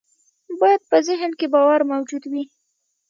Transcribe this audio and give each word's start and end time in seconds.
بايد 0.59 0.81
په 0.89 0.97
ذهن 1.07 1.31
کې 1.39 1.47
باور 1.53 1.81
موجود 1.91 2.23
وي. 2.31 2.43